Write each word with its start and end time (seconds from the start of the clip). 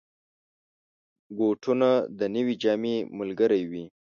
بوټونه 1.35 1.89
د 2.19 2.21
نوې 2.35 2.55
جامې 2.63 2.95
ملګري 3.17 3.63
وي. 3.71 3.85